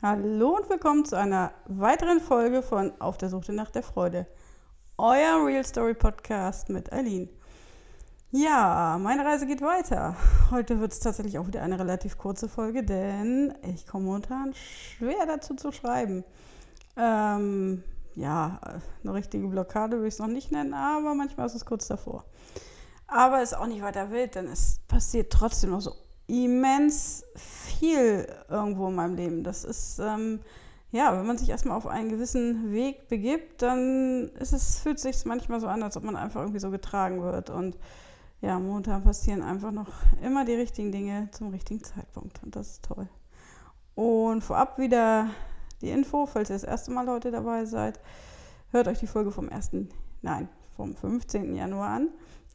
Hallo 0.00 0.50
und 0.50 0.70
willkommen 0.70 1.04
zu 1.04 1.18
einer 1.18 1.50
weiteren 1.66 2.20
Folge 2.20 2.62
von 2.62 2.92
Auf 3.00 3.18
der 3.18 3.30
Suche 3.30 3.52
nach 3.52 3.72
der 3.72 3.82
Freude. 3.82 4.28
Euer 4.96 5.44
Real 5.44 5.64
Story 5.64 5.94
Podcast 5.94 6.68
mit 6.68 6.92
Eileen. 6.92 7.28
Ja, 8.30 8.96
meine 9.02 9.24
Reise 9.24 9.44
geht 9.44 9.60
weiter. 9.60 10.14
Heute 10.52 10.78
wird 10.78 10.92
es 10.92 11.00
tatsächlich 11.00 11.36
auch 11.36 11.48
wieder 11.48 11.62
eine 11.62 11.80
relativ 11.80 12.16
kurze 12.16 12.48
Folge, 12.48 12.84
denn 12.84 13.52
ich 13.74 13.88
komme 13.88 14.04
momentan 14.04 14.54
schwer 14.54 15.26
dazu 15.26 15.56
zu 15.56 15.72
schreiben. 15.72 16.22
Ähm, 16.96 17.82
ja, 18.14 18.60
eine 19.02 19.14
richtige 19.14 19.48
Blockade 19.48 19.96
würde 19.96 20.06
ich 20.06 20.14
es 20.14 20.20
noch 20.20 20.28
nicht 20.28 20.52
nennen, 20.52 20.74
aber 20.74 21.16
manchmal 21.16 21.46
ist 21.46 21.56
es 21.56 21.66
kurz 21.66 21.88
davor. 21.88 22.24
Aber 23.08 23.42
ist 23.42 23.56
auch 23.56 23.66
nicht 23.66 23.82
weiter 23.82 24.12
wild, 24.12 24.36
denn 24.36 24.46
es 24.46 24.78
passiert 24.86 25.32
trotzdem 25.32 25.70
noch 25.70 25.80
so 25.80 25.90
immens 26.28 27.24
viel 27.34 27.67
irgendwo 27.82 28.88
in 28.88 28.94
meinem 28.94 29.16
Leben. 29.16 29.44
Das 29.44 29.64
ist, 29.64 29.98
ähm, 29.98 30.40
ja, 30.90 31.16
wenn 31.16 31.26
man 31.26 31.38
sich 31.38 31.48
erstmal 31.48 31.76
auf 31.76 31.86
einen 31.86 32.08
gewissen 32.08 32.72
Weg 32.72 33.08
begibt, 33.08 33.62
dann 33.62 34.28
ist 34.38 34.52
es, 34.52 34.80
fühlt 34.80 34.98
sich 34.98 35.24
manchmal 35.24 35.60
so 35.60 35.66
an, 35.66 35.82
als 35.82 35.96
ob 35.96 36.04
man 36.04 36.16
einfach 36.16 36.40
irgendwie 36.40 36.60
so 36.60 36.70
getragen 36.70 37.22
wird. 37.22 37.50
Und 37.50 37.78
ja, 38.40 38.58
momentan 38.58 39.02
passieren 39.02 39.42
einfach 39.42 39.72
noch 39.72 39.88
immer 40.22 40.44
die 40.44 40.54
richtigen 40.54 40.92
Dinge 40.92 41.28
zum 41.32 41.50
richtigen 41.50 41.82
Zeitpunkt. 41.82 42.42
Und 42.42 42.56
das 42.56 42.72
ist 42.72 42.84
toll. 42.84 43.08
Und 43.94 44.42
vorab 44.42 44.78
wieder 44.78 45.28
die 45.80 45.90
Info, 45.90 46.26
falls 46.26 46.50
ihr 46.50 46.54
das 46.54 46.64
erste 46.64 46.90
Mal 46.90 47.08
heute 47.08 47.30
dabei 47.30 47.64
seid, 47.64 48.00
hört 48.70 48.88
euch 48.88 48.98
die 48.98 49.06
Folge 49.06 49.30
vom 49.30 49.48
1., 49.48 49.70
nein, 50.22 50.48
vom 50.76 50.94
15. 50.94 51.54
Januar 51.54 51.90
an. 51.90 52.08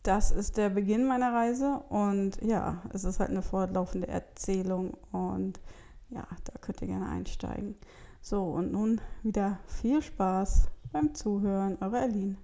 Das 0.03 0.31
ist 0.31 0.57
der 0.57 0.69
Beginn 0.69 1.07
meiner 1.07 1.33
Reise 1.33 1.81
und 1.87 2.41
ja, 2.41 2.81
es 2.91 3.05
ist 3.05 3.21
halt 3.21 3.29
eine 3.29 3.41
fortlaufende 3.41 4.09
Erzählung 4.09 4.97
und 5.13 5.61
ja, 6.09 6.27
da 6.43 6.53
könnt 6.59 6.81
ihr 6.81 6.87
gerne 6.87 7.07
einsteigen. 7.07 7.75
So, 8.21 8.43
und 8.43 8.73
nun 8.73 8.99
wieder 9.23 9.59
viel 9.65 10.01
Spaß 10.01 10.67
beim 10.91 11.15
Zuhören. 11.15 11.77
Eure 11.79 12.01
Aline. 12.01 12.35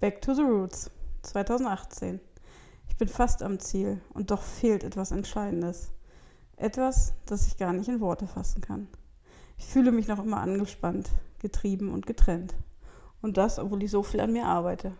Back 0.00 0.20
to 0.22 0.34
the 0.34 0.42
Roots 0.42 0.90
2018. 1.22 2.18
Ich 2.88 2.96
bin 2.96 3.06
fast 3.06 3.40
am 3.44 3.60
Ziel 3.60 4.00
und 4.12 4.32
doch 4.32 4.42
fehlt 4.42 4.82
etwas 4.82 5.12
Entscheidendes. 5.12 5.92
Etwas, 6.56 7.14
das 7.26 7.46
ich 7.46 7.58
gar 7.58 7.72
nicht 7.72 7.88
in 7.88 8.00
Worte 8.00 8.26
fassen 8.26 8.60
kann. 8.60 8.88
Ich 9.56 9.66
fühle 9.66 9.92
mich 9.92 10.08
noch 10.08 10.18
immer 10.18 10.38
angespannt, 10.38 11.10
getrieben 11.38 11.92
und 11.92 12.08
getrennt. 12.08 12.54
Und 13.20 13.36
das, 13.36 13.60
obwohl 13.60 13.84
ich 13.84 13.92
so 13.92 14.02
viel 14.02 14.20
an 14.20 14.32
mir 14.32 14.46
arbeite. 14.46 14.94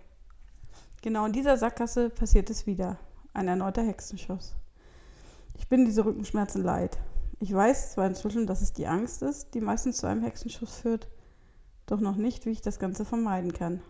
Genau 1.02 1.26
in 1.26 1.32
dieser 1.32 1.56
Sackgasse 1.56 2.10
passiert 2.10 2.48
es 2.48 2.64
wieder. 2.64 2.96
Ein 3.34 3.48
erneuter 3.48 3.82
Hexenschuss. 3.82 4.54
Ich 5.58 5.68
bin 5.68 5.84
diese 5.84 6.04
Rückenschmerzen 6.04 6.62
leid. 6.62 6.96
Ich 7.40 7.52
weiß 7.52 7.94
zwar 7.94 8.06
inzwischen, 8.06 8.46
dass 8.46 8.62
es 8.62 8.72
die 8.72 8.86
Angst 8.86 9.20
ist, 9.20 9.52
die 9.54 9.60
meistens 9.60 9.96
zu 9.96 10.06
einem 10.06 10.22
Hexenschuss 10.22 10.76
führt, 10.76 11.08
doch 11.86 11.98
noch 11.98 12.14
nicht, 12.14 12.46
wie 12.46 12.50
ich 12.50 12.60
das 12.60 12.78
Ganze 12.78 13.04
vermeiden 13.04 13.52
kann. 13.52 13.82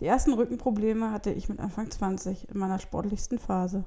Die 0.00 0.06
ersten 0.06 0.32
Rückenprobleme 0.32 1.12
hatte 1.12 1.30
ich 1.30 1.48
mit 1.48 1.60
Anfang 1.60 1.88
20 1.88 2.48
in 2.48 2.58
meiner 2.58 2.80
sportlichsten 2.80 3.38
Phase. 3.38 3.84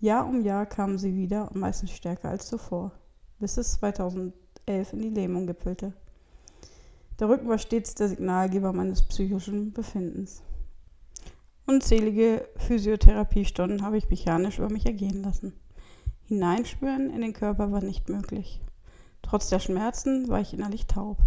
Jahr 0.00 0.26
um 0.26 0.40
Jahr 0.40 0.64
kamen 0.64 0.96
sie 0.96 1.14
wieder 1.14 1.50
und 1.52 1.60
meistens 1.60 1.90
stärker 1.90 2.30
als 2.30 2.46
zuvor, 2.46 2.90
bis 3.38 3.58
es 3.58 3.72
2011 3.72 4.32
in 4.94 5.02
die 5.02 5.10
Lähmung 5.10 5.46
gipfelte. 5.46 5.92
Der 7.20 7.28
Rücken 7.28 7.50
war 7.50 7.58
stets 7.58 7.94
der 7.96 8.08
Signalgeber 8.08 8.72
meines 8.72 9.02
psychischen 9.02 9.74
Befindens. 9.74 10.42
Unzählige 11.64 12.48
Physiotherapiestunden 12.56 13.82
habe 13.82 13.96
ich 13.96 14.10
mechanisch 14.10 14.58
über 14.58 14.68
mich 14.68 14.84
ergehen 14.84 15.22
lassen. 15.22 15.52
Hineinspüren 16.24 17.08
in 17.10 17.20
den 17.20 17.32
Körper 17.32 17.70
war 17.70 17.82
nicht 17.82 18.08
möglich. 18.08 18.60
Trotz 19.22 19.48
der 19.48 19.60
Schmerzen 19.60 20.28
war 20.28 20.40
ich 20.40 20.52
innerlich 20.52 20.86
taub. 20.86 21.18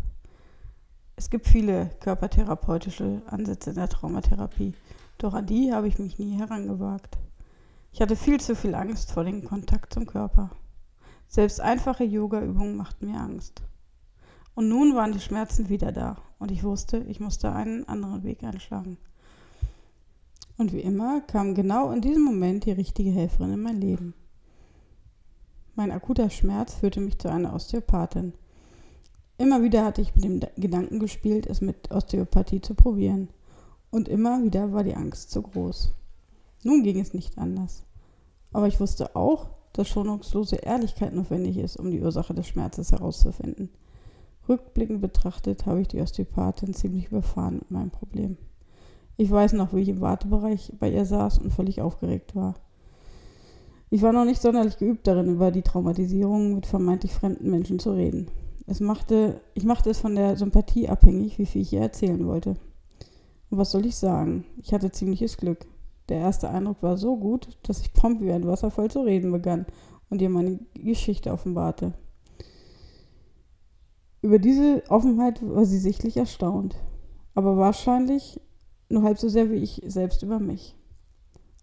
Es 1.15 1.29
gibt 1.29 1.47
viele 1.47 1.89
körpertherapeutische 2.01 3.21
Ansätze 3.27 3.69
in 3.69 3.77
der 3.77 3.87
Traumatherapie, 3.87 4.73
doch 5.17 5.33
an 5.33 5.45
die 5.45 5.71
habe 5.71 5.87
ich 5.87 5.99
mich 5.99 6.19
nie 6.19 6.37
herangewagt. 6.37 7.17
Ich 7.93 8.01
hatte 8.01 8.17
viel 8.17 8.41
zu 8.41 8.57
viel 8.57 8.75
Angst 8.75 9.13
vor 9.13 9.23
dem 9.23 9.45
Kontakt 9.45 9.93
zum 9.93 10.05
Körper. 10.05 10.49
Selbst 11.29 11.61
einfache 11.61 12.03
Yoga-Übungen 12.03 12.75
machten 12.75 13.09
mir 13.09 13.21
Angst. 13.21 13.63
Und 14.53 14.67
nun 14.67 14.95
waren 14.95 15.13
die 15.13 15.21
Schmerzen 15.21 15.69
wieder 15.69 15.93
da 15.93 16.17
und 16.39 16.51
ich 16.51 16.63
wusste, 16.63 16.97
ich 17.07 17.21
musste 17.21 17.53
einen 17.53 17.87
anderen 17.87 18.23
Weg 18.23 18.43
einschlagen. 18.43 18.97
Und 20.57 20.71
wie 20.71 20.79
immer 20.79 21.21
kam 21.21 21.53
genau 21.53 21.91
in 21.91 22.01
diesem 22.01 22.23
Moment 22.23 22.65
die 22.65 22.71
richtige 22.71 23.11
Helferin 23.11 23.53
in 23.53 23.61
mein 23.61 23.81
Leben. 23.81 24.13
Mein 25.75 25.91
akuter 25.91 26.29
Schmerz 26.29 26.75
führte 26.75 27.01
mich 27.01 27.19
zu 27.19 27.29
einer 27.29 27.53
Osteopathin. 27.53 28.33
Immer 29.37 29.61
wieder 29.61 29.83
hatte 29.83 30.01
ich 30.01 30.15
mit 30.15 30.23
dem 30.23 30.39
Gedanken 30.55 30.99
gespielt, 30.99 31.45
es 31.45 31.59
mit 31.59 31.91
Osteopathie 31.91 32.61
zu 32.61 32.73
probieren. 32.73 33.27
Und 33.91 34.07
immer 34.07 34.41
wieder 34.43 34.71
war 34.71 34.85
die 34.85 34.95
Angst 34.95 35.31
zu 35.31 35.41
groß. 35.41 35.93
Nun 36.63 36.83
ging 36.83 36.99
es 37.01 37.13
nicht 37.13 37.37
anders. 37.37 37.83
Aber 38.53 38.67
ich 38.67 38.79
wusste 38.79 39.17
auch, 39.17 39.49
dass 39.73 39.89
schonungslose 39.89 40.55
Ehrlichkeit 40.55 41.13
notwendig 41.13 41.57
ist, 41.57 41.75
um 41.75 41.91
die 41.91 42.01
Ursache 42.01 42.33
des 42.33 42.47
Schmerzes 42.47 42.93
herauszufinden. 42.93 43.69
Rückblickend 44.47 45.01
betrachtet 45.01 45.65
habe 45.65 45.81
ich 45.81 45.89
die 45.89 45.99
Osteopathin 45.99 46.73
ziemlich 46.73 47.07
überfahren 47.07 47.55
mit 47.55 47.71
meinem 47.71 47.91
Problem. 47.91 48.37
Ich 49.17 49.31
weiß 49.31 49.53
noch, 49.53 49.73
wie 49.73 49.81
ich 49.81 49.89
im 49.89 50.01
Wartebereich 50.01 50.73
bei 50.79 50.91
ihr 50.91 51.05
saß 51.05 51.39
und 51.39 51.51
völlig 51.51 51.81
aufgeregt 51.81 52.35
war. 52.35 52.55
Ich 53.89 54.01
war 54.01 54.11
noch 54.11 54.25
nicht 54.25 54.41
sonderlich 54.41 54.77
geübt 54.77 55.07
darin, 55.07 55.29
über 55.29 55.51
die 55.51 55.61
Traumatisierung 55.61 56.55
mit 56.55 56.65
vermeintlich 56.65 57.13
fremden 57.13 57.49
Menschen 57.49 57.79
zu 57.79 57.91
reden. 57.91 58.29
Es 58.67 58.79
machte, 58.79 59.41
ich 59.53 59.63
machte 59.63 59.89
es 59.89 59.99
von 59.99 60.15
der 60.15 60.35
Sympathie 60.37 60.89
abhängig, 60.89 61.37
wie 61.37 61.45
viel 61.45 61.61
ich 61.61 61.71
ihr 61.71 61.81
erzählen 61.81 62.25
wollte. 62.27 62.55
Und 63.49 63.57
was 63.57 63.71
soll 63.71 63.85
ich 63.85 63.95
sagen? 63.95 64.43
Ich 64.61 64.73
hatte 64.73 64.91
ziemliches 64.91 65.37
Glück. 65.37 65.65
Der 66.09 66.17
erste 66.17 66.49
Eindruck 66.49 66.83
war 66.83 66.97
so 66.97 67.15
gut, 67.15 67.57
dass 67.63 67.81
ich 67.81 67.93
prompt 67.93 68.21
wie 68.21 68.31
ein 68.31 68.47
Wasserfall 68.47 68.89
zu 68.89 69.01
reden 69.01 69.31
begann 69.31 69.65
und 70.09 70.21
ihr 70.21 70.29
meine 70.29 70.59
Geschichte 70.73 71.31
offenbarte. 71.31 71.93
Über 74.21 74.39
diese 74.39 74.83
Offenheit 74.89 75.39
war 75.47 75.65
sie 75.65 75.77
sichtlich 75.77 76.17
erstaunt. 76.17 76.75
Aber 77.35 77.57
wahrscheinlich 77.57 78.39
nur 78.89 79.03
halb 79.03 79.17
so 79.17 79.29
sehr 79.29 79.49
wie 79.49 79.55
ich 79.55 79.81
selbst 79.85 80.23
über 80.23 80.39
mich. 80.39 80.75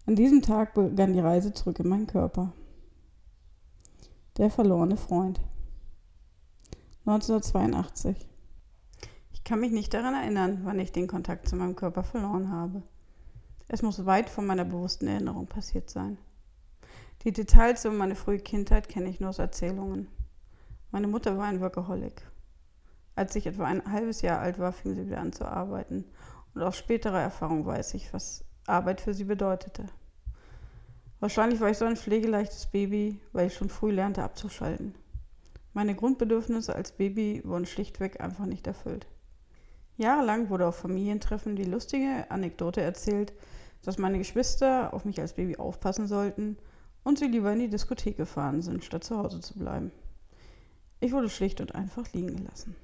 An 0.05 0.15
diesem 0.15 0.41
Tag 0.41 0.73
begann 0.73 1.13
die 1.13 1.19
Reise 1.19 1.53
zurück 1.53 1.79
in 1.79 1.87
meinen 1.87 2.07
Körper. 2.07 2.51
Der 4.37 4.49
verlorene 4.49 4.97
Freund. 4.97 5.39
1982. 7.05 8.27
Ich 9.31 9.43
kann 9.43 9.59
mich 9.59 9.71
nicht 9.71 9.93
daran 9.93 10.13
erinnern, 10.13 10.61
wann 10.63 10.79
ich 10.79 10.91
den 10.91 11.07
Kontakt 11.07 11.47
zu 11.47 11.55
meinem 11.55 11.75
Körper 11.75 12.03
verloren 12.03 12.51
habe. 12.51 12.83
Es 13.67 13.81
muss 13.81 14.05
weit 14.05 14.29
von 14.29 14.45
meiner 14.45 14.65
bewussten 14.65 15.07
Erinnerung 15.07 15.47
passiert 15.47 15.89
sein. 15.89 16.17
Die 17.23 17.31
Details 17.31 17.85
über 17.85 17.93
meine 17.93 18.15
frühe 18.15 18.39
Kindheit 18.39 18.89
kenne 18.89 19.09
ich 19.09 19.21
nur 19.21 19.29
aus 19.29 19.39
Erzählungen. 19.39 20.07
Meine 20.91 21.07
Mutter 21.07 21.37
war 21.37 21.45
ein 21.45 21.61
Workaholic. 21.61 22.21
Als 23.15 23.35
ich 23.35 23.45
etwa 23.47 23.65
ein 23.65 23.89
halbes 23.89 24.21
Jahr 24.21 24.39
alt 24.39 24.59
war, 24.59 24.73
fing 24.73 24.95
sie 24.95 25.05
wieder 25.05 25.21
an 25.21 25.31
zu 25.31 25.45
arbeiten 25.45 26.05
und 26.53 26.61
aus 26.61 26.77
späterer 26.77 27.21
Erfahrung 27.21 27.65
weiß 27.65 27.93
ich, 27.95 28.13
was 28.13 28.43
Arbeit 28.67 29.01
für 29.01 29.13
sie 29.13 29.23
bedeutete. 29.23 29.85
Wahrscheinlich 31.19 31.59
war 31.59 31.69
ich 31.69 31.77
so 31.77 31.85
ein 31.85 31.95
pflegeleichtes 31.95 32.67
Baby, 32.67 33.19
weil 33.31 33.47
ich 33.47 33.53
schon 33.53 33.69
früh 33.69 33.91
lernte 33.91 34.23
abzuschalten. 34.23 34.95
Meine 35.73 35.95
Grundbedürfnisse 35.95 36.75
als 36.75 36.91
Baby 36.91 37.41
wurden 37.45 37.65
schlichtweg 37.65 38.21
einfach 38.21 38.45
nicht 38.45 38.67
erfüllt. 38.67 39.07
Jahrelang 39.97 40.49
wurde 40.49 40.67
auf 40.67 40.75
Familientreffen 40.75 41.55
die 41.55 41.63
lustige 41.63 42.25
Anekdote 42.29 42.81
erzählt, 42.81 43.33
dass 43.83 43.97
meine 43.97 44.17
Geschwister 44.17 44.93
auf 44.93 45.05
mich 45.05 45.19
als 45.19 45.33
Baby 45.33 45.57
aufpassen 45.57 46.07
sollten 46.07 46.57
und 47.03 47.19
sie 47.19 47.27
lieber 47.27 47.51
in 47.51 47.59
die 47.59 47.69
Diskothek 47.69 48.17
gefahren 48.17 48.61
sind, 48.61 48.83
statt 48.83 49.03
zu 49.03 49.17
Hause 49.17 49.39
zu 49.39 49.57
bleiben. 49.57 49.91
Ich 50.99 51.11
wurde 51.11 51.29
schlicht 51.29 51.59
und 51.59 51.75
einfach 51.75 52.11
liegen 52.13 52.35
gelassen. 52.35 52.75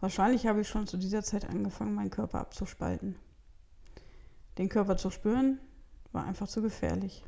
Wahrscheinlich 0.00 0.46
habe 0.46 0.62
ich 0.62 0.68
schon 0.68 0.86
zu 0.86 0.96
dieser 0.96 1.22
Zeit 1.22 1.48
angefangen, 1.48 1.94
meinen 1.94 2.10
Körper 2.10 2.40
abzuspalten. 2.40 3.16
Den 4.58 4.68
Körper 4.68 4.96
zu 4.96 5.10
spüren 5.10 5.60
war 6.12 6.24
einfach 6.24 6.48
zu 6.48 6.62
gefährlich. 6.62 7.24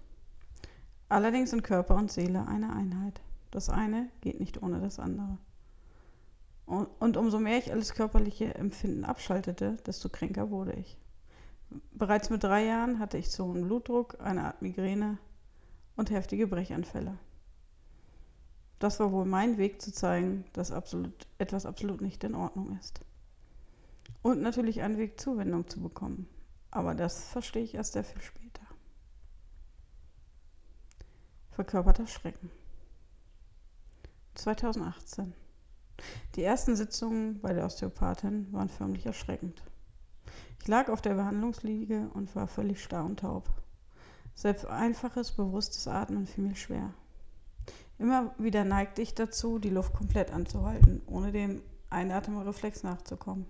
Allerdings 1.09 1.51
sind 1.51 1.63
Körper 1.63 1.95
und 1.97 2.11
Seele 2.11 2.47
eine 2.49 2.73
Einheit. 2.75 3.21
Das 3.51 3.69
eine 3.69 4.09
geht 4.23 4.41
nicht 4.41 4.63
ohne 4.63 4.81
das 4.81 4.99
andere. 4.99 5.37
Und 6.65 7.19
umso 7.19 7.39
mehr 7.39 7.59
ich 7.59 7.71
alles 7.71 7.93
körperliche 7.93 8.55
Empfinden 8.55 9.05
abschaltete, 9.05 9.77
desto 9.85 10.09
kränker 10.09 10.51
wurde 10.51 10.73
ich. 10.73 10.97
Bereits 11.93 12.31
mit 12.31 12.43
drei 12.43 12.65
Jahren 12.65 12.99
hatte 12.99 13.19
ich 13.19 13.31
zu 13.31 13.45
hohen 13.45 13.65
Blutdruck, 13.65 14.19
eine 14.21 14.45
Art 14.45 14.63
Migräne 14.63 15.19
und 15.97 16.11
heftige 16.11 16.47
Brechanfälle. 16.47 17.19
Das 18.82 18.99
war 18.99 19.12
wohl 19.12 19.26
mein 19.26 19.58
Weg 19.58 19.81
zu 19.81 19.93
zeigen, 19.93 20.44
dass 20.55 20.73
absolut, 20.73 21.29
etwas 21.38 21.67
absolut 21.67 22.00
nicht 22.00 22.25
in 22.25 22.34
Ordnung 22.34 22.76
ist. 22.81 23.00
Und 24.23 24.43
natürlich 24.43 24.82
einen 24.82 24.99
Weg 24.99 25.20
Zuwendung 25.20 25.69
zu 25.69 25.81
bekommen. 25.81 26.29
Aber 26.73 26.96
das 26.96 27.25
verstehe 27.26 27.62
ich 27.62 27.76
erst 27.76 27.93
sehr 27.93 28.02
viel 28.02 28.20
später. 28.20 28.64
Verkörperter 31.52 32.08
Schrecken. 32.08 32.50
2018. 34.34 35.32
Die 36.34 36.43
ersten 36.43 36.75
Sitzungen 36.75 37.40
bei 37.40 37.52
der 37.52 37.67
Osteopathin 37.67 38.52
waren 38.52 38.69
förmlich 38.69 39.06
erschreckend. 39.06 39.62
Ich 40.61 40.67
lag 40.67 40.88
auf 40.88 41.00
der 41.00 41.14
Behandlungsliege 41.14 42.11
und 42.14 42.34
war 42.34 42.49
völlig 42.49 42.82
starr 42.82 43.05
und 43.05 43.20
taub. 43.20 43.49
Selbst 44.34 44.67
einfaches, 44.67 45.31
bewusstes 45.31 45.87
Atmen 45.87 46.26
fiel 46.26 46.43
mir 46.43 46.56
schwer. 46.56 46.93
Immer 48.03 48.35
wieder 48.37 48.65
neigte 48.65 49.01
ich 49.01 49.15
dazu, 49.15 49.61
die 49.61 49.71
Luft 49.71 49.95
komplett 49.95 50.33
anzuhalten, 50.33 51.03
ohne 51.07 51.31
dem 51.31 51.63
Einatemreflex 51.89 52.83
nachzukommen. 52.83 53.47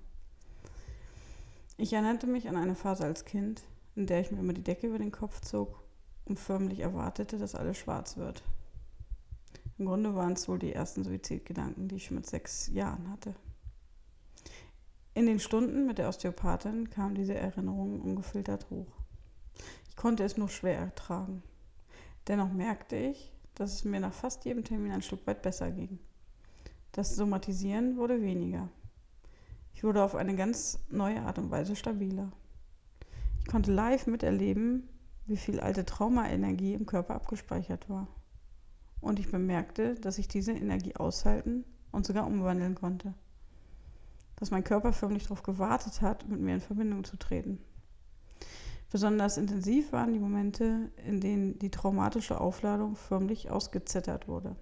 Ich 1.79 1.95
erinnerte 1.95 2.27
mich 2.27 2.51
an 2.51 2.59
eine 2.59 2.75
Phase 2.75 3.05
als 3.05 3.25
Kind, 3.25 3.63
in 3.97 4.07
der 4.07 4.21
ich 4.21 4.31
mir 4.31 4.41
immer 4.41 4.53
die 4.53 4.63
Decke 4.63 4.89
über 4.89 4.99
den 4.99 5.11
Kopf 5.11 5.41
zog 5.41 5.83
und 6.27 6.39
förmlich 6.39 6.81
erwartete, 6.81 7.39
dass 7.39 7.55
alles 7.55 7.79
schwarz 7.79 8.19
wird. 8.19 8.43
Im 9.79 9.87
Grunde 9.87 10.15
waren 10.15 10.35
es 10.35 10.47
wohl 10.51 10.59
die 10.59 10.75
ersten 10.75 11.03
Suizidgedanken, 11.03 11.89
die 11.89 11.97
ich 11.97 12.05
schon 12.05 12.17
mit 12.17 12.27
sechs 12.27 12.67
Jahren 12.67 13.11
hatte. 13.11 13.35
In 15.15 15.25
den 15.25 15.41
Stunden 15.41 15.87
mit 15.87 15.97
der 15.97 16.11
Osteopathin 16.11 16.91
kam 16.91 17.15
diese 17.15 17.35
Erinnerung 17.35 18.03
ungefiltert 18.03 18.69
hoch. 18.69 18.93
Ich 19.89 19.97
konnte 19.97 20.25
es 20.25 20.37
nur 20.37 20.51
schwer 20.51 20.77
ertragen. 20.77 21.43
Dennoch 22.29 22.53
merkte 22.53 22.97
ich, 22.97 23.33
dass 23.55 23.73
es 23.73 23.85
mir 23.85 24.01
nach 24.01 24.13
fast 24.13 24.45
jedem 24.45 24.65
Termin 24.65 24.93
ein 24.93 25.03
Stück 25.03 25.27
weit 25.27 25.43
besser 25.43 25.71
ging. 25.71 25.99
Das 26.93 27.17
Somatisieren 27.17 27.97
wurde 27.97 28.21
weniger. 28.21 28.69
Ich 29.75 29.85
wurde 29.85 30.03
auf 30.03 30.15
eine 30.15 30.37
ganz 30.37 30.79
neue 30.91 31.23
Art 31.23 31.39
und 31.39 31.51
Weise 31.51 31.77
stabiler. 31.77 32.31
Ich 33.41 33.47
konnte 33.47 33.73
live 33.73 34.07
miterleben, 34.07 34.89
wie 35.27 35.37
viel 35.37 35.61
alte 35.61 35.85
Traumaenergie 35.85 36.75
im 36.75 36.87
Körper 36.87 37.15
abgespeichert 37.15 37.89
war. 37.89 38.09
Und 39.01 39.19
ich 39.19 39.31
bemerkte, 39.31 39.95
dass 39.95 40.19
ich 40.19 40.29
diese 40.29 40.53
Energie 40.53 40.95
aushalten 40.97 41.65
und 41.91 42.07
sogar 42.07 42.27
umwandeln 42.27 42.75
konnte. 42.75 43.15
Dass 44.37 44.51
mein 44.51 44.65
Körper 44.65 44.93
förmlich 44.93 45.25
darauf 45.25 45.43
gewartet 45.43 46.03
hat, 46.03 46.29
mit 46.29 46.41
mir 46.41 46.55
in 46.55 46.61
Verbindung 46.61 47.05
zu 47.05 47.17
treten. 47.17 47.59
Besonders 48.93 49.39
intensiv 49.39 49.91
waren 49.93 50.13
die 50.13 50.21
Momente, 50.21 50.91
in 51.07 51.19
denen 51.19 51.59
die 51.59 51.71
traumatische 51.71 52.39
Aufladung 52.39 52.95
förmlich 52.95 53.51
ausgezittert 53.51 54.29
wurde. 54.29 54.55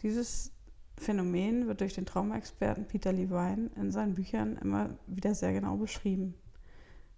Dieses 0.00 0.52
Phänomen 0.98 1.66
wird 1.66 1.82
durch 1.82 1.92
den 1.92 2.06
Traumaexperten 2.06 2.86
Peter 2.86 3.12
Levine 3.12 3.70
in 3.76 3.90
seinen 3.90 4.14
Büchern 4.14 4.56
immer 4.56 4.96
wieder 5.06 5.34
sehr 5.34 5.52
genau 5.52 5.76
beschrieben. 5.76 6.32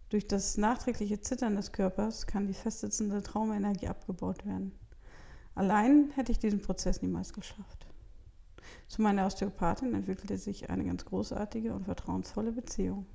Durch 0.09 0.27
das 0.27 0.59
nachträgliche 0.59 1.21
Zittern 1.21 1.55
des 1.55 1.71
Körpers 1.71 2.27
kann 2.27 2.49
die 2.49 2.55
festsitzende 2.55 3.23
Traumaenergie 3.23 3.87
abgebaut 3.87 4.45
werden. 4.45 4.73
Allein 5.55 6.11
hätte 6.17 6.33
ich 6.33 6.41
diesen 6.41 6.61
Prozess 6.61 7.03
niemals 7.03 7.33
geschafft. 7.33 7.87
Zu 8.89 9.01
meiner 9.01 9.27
Osteopathin 9.27 9.95
entwickelte 9.95 10.37
sich 10.39 10.71
eine 10.71 10.85
ganz 10.85 11.05
großartige 11.05 11.73
und 11.73 11.85
vertrauensvolle 11.85 12.51
Beziehung. 12.51 13.07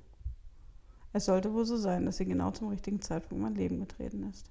Es 1.12 1.24
sollte 1.24 1.52
wohl 1.52 1.64
so 1.64 1.76
sein, 1.76 2.06
dass 2.06 2.18
sie 2.18 2.26
genau 2.26 2.50
zum 2.50 2.68
richtigen 2.68 3.00
Zeitpunkt 3.00 3.32
in 3.32 3.42
mein 3.42 3.54
Leben 3.54 3.80
getreten 3.80 4.28
ist. 4.30 4.46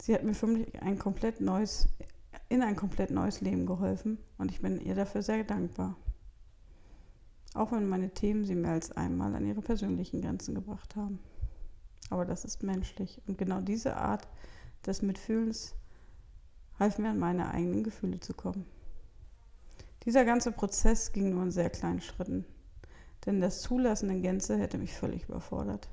Sie 0.00 0.14
hat 0.14 0.22
mir 0.22 0.34
förmlich 0.34 0.80
ein 0.82 0.98
komplett 0.98 1.40
neues, 1.40 1.88
in 2.48 2.62
ein 2.62 2.76
komplett 2.76 3.10
neues 3.10 3.40
Leben 3.40 3.66
geholfen 3.66 4.18
und 4.38 4.50
ich 4.50 4.60
bin 4.60 4.80
ihr 4.80 4.94
dafür 4.94 5.22
sehr 5.22 5.44
dankbar 5.44 5.96
auch 7.54 7.70
wenn 7.70 7.88
meine 7.88 8.10
Themen 8.10 8.44
sie 8.44 8.56
mehr 8.56 8.72
als 8.72 8.92
einmal 8.92 9.34
an 9.34 9.46
ihre 9.46 9.62
persönlichen 9.62 10.20
Grenzen 10.20 10.54
gebracht 10.54 10.96
haben. 10.96 11.20
Aber 12.10 12.24
das 12.24 12.44
ist 12.44 12.62
menschlich 12.62 13.22
und 13.26 13.38
genau 13.38 13.60
diese 13.60 13.96
Art 13.96 14.28
des 14.84 15.00
Mitfühlens 15.02 15.74
half 16.78 16.98
mir 16.98 17.10
an 17.10 17.18
meine 17.18 17.50
eigenen 17.50 17.84
Gefühle 17.84 18.20
zu 18.20 18.34
kommen. 18.34 18.66
Dieser 20.04 20.24
ganze 20.24 20.52
Prozess 20.52 21.12
ging 21.12 21.30
nur 21.30 21.44
in 21.44 21.50
sehr 21.50 21.70
kleinen 21.70 22.00
Schritten, 22.00 22.44
denn 23.26 23.40
das 23.40 23.62
Zulassen 23.62 24.10
in 24.10 24.22
Gänze 24.22 24.58
hätte 24.58 24.78
mich 24.78 24.92
völlig 24.92 25.28
überfordert. 25.28 25.88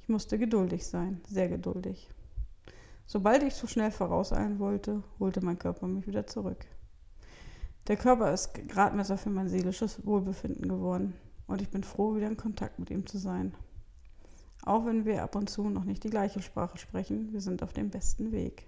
Ich 0.00 0.08
musste 0.08 0.38
geduldig 0.38 0.86
sein, 0.86 1.20
sehr 1.28 1.48
geduldig. 1.48 2.10
Sobald 3.06 3.42
ich 3.42 3.54
zu 3.54 3.66
schnell 3.66 3.90
vorauseilen 3.90 4.58
wollte, 4.58 5.02
holte 5.18 5.44
mein 5.44 5.58
Körper 5.58 5.86
mich 5.86 6.06
wieder 6.06 6.26
zurück. 6.26 6.66
Der 7.88 7.96
Körper 7.96 8.32
ist 8.32 8.54
Gradmesser 8.68 9.18
für 9.18 9.30
mein 9.30 9.48
seelisches 9.48 10.06
Wohlbefinden 10.06 10.68
geworden 10.68 11.14
und 11.46 11.60
ich 11.60 11.68
bin 11.68 11.82
froh, 11.82 12.14
wieder 12.14 12.28
in 12.28 12.36
Kontakt 12.36 12.78
mit 12.78 12.90
ihm 12.90 13.06
zu 13.06 13.18
sein. 13.18 13.54
Auch 14.64 14.86
wenn 14.86 15.04
wir 15.04 15.22
ab 15.22 15.34
und 15.34 15.50
zu 15.50 15.68
noch 15.68 15.84
nicht 15.84 16.04
die 16.04 16.10
gleiche 16.10 16.40
Sprache 16.40 16.78
sprechen, 16.78 17.32
wir 17.32 17.40
sind 17.40 17.62
auf 17.62 17.72
dem 17.72 17.90
besten 17.90 18.30
Weg. 18.30 18.66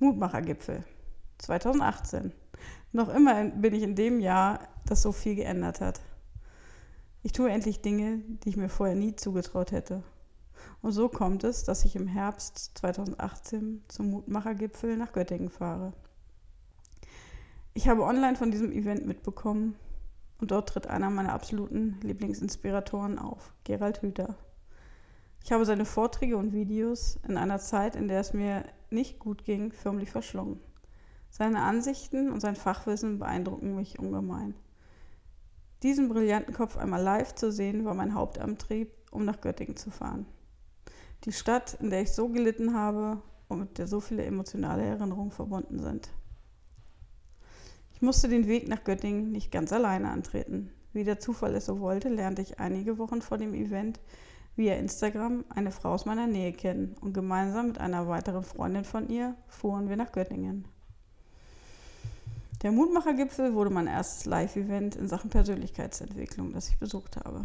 Mutmachergipfel 0.00 0.84
2018. 1.38 2.32
Noch 2.90 3.08
immer 3.08 3.44
bin 3.44 3.72
ich 3.72 3.82
in 3.82 3.94
dem 3.94 4.18
Jahr, 4.18 4.68
das 4.86 5.02
so 5.02 5.12
viel 5.12 5.34
geändert 5.34 5.80
hat. 5.80 6.00
Ich 7.22 7.32
tue 7.32 7.50
endlich 7.50 7.82
Dinge, 7.82 8.18
die 8.44 8.48
ich 8.48 8.56
mir 8.56 8.68
vorher 8.68 8.96
nie 8.96 9.14
zugetraut 9.14 9.72
hätte. 9.72 10.02
Und 10.80 10.92
so 10.92 11.08
kommt 11.08 11.44
es, 11.44 11.64
dass 11.64 11.84
ich 11.84 11.94
im 11.94 12.06
Herbst 12.08 12.72
2018 12.74 13.84
zum 13.88 14.10
Mutmachergipfel 14.10 14.96
nach 14.96 15.12
Göttingen 15.12 15.48
fahre. 15.48 15.92
Ich 17.74 17.88
habe 17.88 18.02
online 18.02 18.36
von 18.36 18.50
diesem 18.50 18.72
Event 18.72 19.06
mitbekommen 19.06 19.76
und 20.40 20.50
dort 20.50 20.68
tritt 20.68 20.88
einer 20.88 21.08
meiner 21.08 21.32
absoluten 21.32 21.98
Lieblingsinspiratoren 22.02 23.18
auf, 23.18 23.54
Gerald 23.64 24.02
Hüther. 24.02 24.34
Ich 25.44 25.52
habe 25.52 25.64
seine 25.64 25.84
Vorträge 25.84 26.36
und 26.36 26.52
Videos 26.52 27.18
in 27.26 27.36
einer 27.36 27.58
Zeit, 27.58 27.96
in 27.96 28.08
der 28.08 28.20
es 28.20 28.32
mir 28.32 28.64
nicht 28.90 29.18
gut 29.18 29.44
ging, 29.44 29.72
förmlich 29.72 30.10
verschlungen. 30.10 30.60
Seine 31.30 31.62
Ansichten 31.62 32.30
und 32.30 32.40
sein 32.40 32.56
Fachwissen 32.56 33.18
beeindrucken 33.18 33.74
mich 33.74 33.98
ungemein. 33.98 34.54
Diesen 35.82 36.08
brillanten 36.08 36.54
Kopf 36.54 36.76
einmal 36.76 37.02
live 37.02 37.34
zu 37.34 37.50
sehen, 37.50 37.84
war 37.84 37.94
mein 37.94 38.14
Hauptantrieb, 38.14 38.92
um 39.10 39.24
nach 39.24 39.40
Göttingen 39.40 39.76
zu 39.76 39.90
fahren. 39.90 40.26
Die 41.24 41.32
Stadt, 41.32 41.74
in 41.80 41.90
der 41.90 42.02
ich 42.02 42.12
so 42.12 42.28
gelitten 42.28 42.74
habe 42.74 43.20
und 43.48 43.58
mit 43.58 43.78
der 43.78 43.88
so 43.88 44.00
viele 44.00 44.24
emotionale 44.24 44.84
Erinnerungen 44.84 45.32
verbunden 45.32 45.80
sind. 45.80 46.10
Ich 47.94 48.02
musste 48.02 48.28
den 48.28 48.46
Weg 48.46 48.68
nach 48.68 48.84
Göttingen 48.84 49.32
nicht 49.32 49.50
ganz 49.50 49.72
alleine 49.72 50.10
antreten. 50.10 50.70
Wie 50.92 51.04
der 51.04 51.20
Zufall 51.20 51.54
es 51.54 51.66
so 51.66 51.80
wollte, 51.80 52.08
lernte 52.08 52.42
ich 52.42 52.60
einige 52.60 52.98
Wochen 52.98 53.22
vor 53.22 53.38
dem 53.38 53.54
Event 53.54 54.00
via 54.56 54.74
Instagram 54.74 55.44
eine 55.48 55.72
Frau 55.72 55.92
aus 55.92 56.04
meiner 56.04 56.26
Nähe 56.26 56.52
kennen 56.52 56.94
und 57.00 57.12
gemeinsam 57.12 57.68
mit 57.68 57.78
einer 57.78 58.08
weiteren 58.08 58.44
Freundin 58.44 58.84
von 58.84 59.08
ihr 59.08 59.34
fuhren 59.48 59.88
wir 59.88 59.96
nach 59.96 60.12
Göttingen. 60.12 60.66
Der 62.62 62.70
Mutmachergipfel 62.70 63.54
wurde 63.54 63.70
mein 63.70 63.88
erstes 63.88 64.24
Live-Event 64.24 64.94
in 64.94 65.08
Sachen 65.08 65.30
Persönlichkeitsentwicklung, 65.30 66.52
das 66.52 66.68
ich 66.68 66.78
besucht 66.78 67.16
habe. 67.16 67.44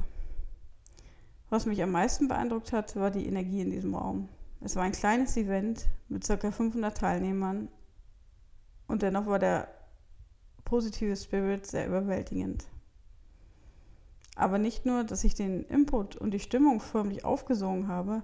Was 1.50 1.66
mich 1.66 1.82
am 1.82 1.92
meisten 1.92 2.28
beeindruckt 2.28 2.72
hat, 2.72 2.96
war 2.96 3.10
die 3.10 3.26
Energie 3.26 3.62
in 3.62 3.72
diesem 3.72 3.96
Raum. 3.96 4.30
Es 4.62 4.76
war 4.76 4.84
ein 4.84 4.92
kleines 4.92 5.36
Event 5.36 5.88
mit 6.08 6.28
ca. 6.28 6.52
500 6.52 6.96
Teilnehmern 6.96 7.68
und 8.88 9.02
dennoch 9.02 9.26
war 9.26 9.40
der 9.40 9.68
positive 10.66 11.16
Spirit 11.16 11.66
sehr 11.66 11.88
überwältigend. 11.88 12.66
Aber 14.36 14.60
nicht 14.60 14.86
nur, 14.86 15.04
dass 15.04 15.24
ich 15.24 15.34
den 15.34 15.64
Input 15.64 16.16
und 16.16 16.30
die 16.30 16.40
Stimmung 16.40 16.80
förmlich 16.80 17.26
aufgesungen 17.26 17.88
habe, 17.88 18.22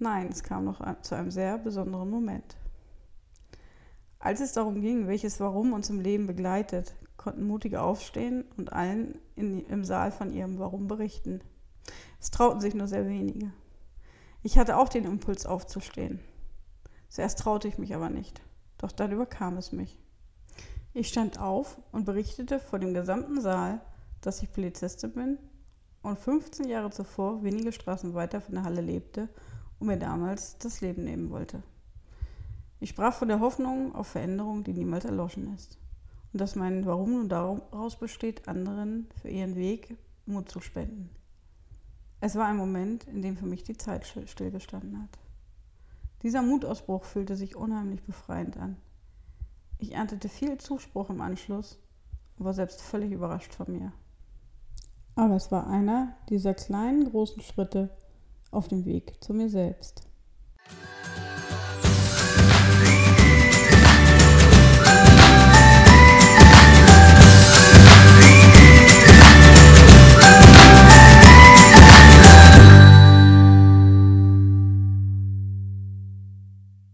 nein, 0.00 0.30
es 0.32 0.42
kam 0.42 0.64
noch 0.64 0.80
zu 1.02 1.14
einem 1.14 1.30
sehr 1.30 1.58
besonderen 1.58 2.10
Moment. 2.10 2.56
Als 4.24 4.40
es 4.40 4.52
darum 4.52 4.80
ging, 4.80 5.06
welches 5.06 5.38
Warum 5.38 5.74
uns 5.74 5.90
im 5.90 6.00
Leben 6.00 6.26
begleitet, 6.26 6.94
konnten 7.18 7.46
Mutige 7.46 7.82
aufstehen 7.82 8.46
und 8.56 8.72
allen 8.72 9.18
in, 9.36 9.66
im 9.66 9.84
Saal 9.84 10.10
von 10.12 10.32
ihrem 10.32 10.58
Warum 10.58 10.88
berichten. 10.88 11.42
Es 12.18 12.30
trauten 12.30 12.58
sich 12.58 12.74
nur 12.74 12.88
sehr 12.88 13.06
wenige. 13.06 13.52
Ich 14.42 14.56
hatte 14.56 14.78
auch 14.78 14.88
den 14.88 15.04
Impuls 15.04 15.44
aufzustehen. 15.44 16.20
Zuerst 17.10 17.38
traute 17.38 17.68
ich 17.68 17.76
mich 17.76 17.94
aber 17.94 18.08
nicht, 18.08 18.40
doch 18.78 18.92
dann 18.92 19.12
überkam 19.12 19.58
es 19.58 19.72
mich. 19.72 20.00
Ich 20.94 21.08
stand 21.08 21.38
auf 21.38 21.78
und 21.92 22.06
berichtete 22.06 22.60
vor 22.60 22.78
dem 22.78 22.94
gesamten 22.94 23.42
Saal, 23.42 23.82
dass 24.22 24.42
ich 24.42 24.50
Polizistin 24.50 25.12
bin 25.12 25.38
und 26.00 26.18
15 26.18 26.66
Jahre 26.70 26.88
zuvor 26.88 27.42
wenige 27.42 27.72
Straßen 27.72 28.14
weiter 28.14 28.40
von 28.40 28.54
der 28.54 28.64
Halle 28.64 28.80
lebte 28.80 29.28
und 29.78 29.88
mir 29.88 29.98
damals 29.98 30.56
das 30.56 30.80
Leben 30.80 31.04
nehmen 31.04 31.28
wollte. 31.28 31.62
Ich 32.84 32.90
sprach 32.90 33.14
von 33.14 33.28
der 33.28 33.40
Hoffnung 33.40 33.94
auf 33.94 34.08
Veränderung, 34.08 34.62
die 34.62 34.74
niemals 34.74 35.06
erloschen 35.06 35.54
ist. 35.54 35.78
Und 36.34 36.40
dass 36.42 36.54
mein 36.54 36.84
Warum 36.84 37.12
nun 37.12 37.30
daraus 37.30 37.98
besteht, 37.98 38.46
anderen 38.46 39.08
für 39.22 39.30
ihren 39.30 39.56
Weg 39.56 39.96
Mut 40.26 40.50
zu 40.50 40.60
spenden. 40.60 41.08
Es 42.20 42.34
war 42.34 42.44
ein 42.44 42.58
Moment, 42.58 43.04
in 43.04 43.22
dem 43.22 43.38
für 43.38 43.46
mich 43.46 43.62
die 43.62 43.78
Zeit 43.78 44.04
stillgestanden 44.26 45.02
hat. 45.02 45.18
Dieser 46.22 46.42
Mutausbruch 46.42 47.04
fühlte 47.04 47.36
sich 47.36 47.56
unheimlich 47.56 48.02
befreiend 48.02 48.58
an. 48.58 48.76
Ich 49.78 49.92
erntete 49.92 50.28
viel 50.28 50.58
Zuspruch 50.58 51.08
im 51.08 51.22
Anschluss 51.22 51.78
und 52.36 52.44
war 52.44 52.52
selbst 52.52 52.82
völlig 52.82 53.12
überrascht 53.12 53.54
von 53.54 53.72
mir. 53.72 53.94
Aber 55.14 55.36
es 55.36 55.50
war 55.50 55.68
einer 55.68 56.18
dieser 56.28 56.52
kleinen, 56.52 57.08
großen 57.08 57.40
Schritte 57.40 57.96
auf 58.50 58.68
dem 58.68 58.84
Weg 58.84 59.24
zu 59.24 59.32
mir 59.32 59.48
selbst. 59.48 60.06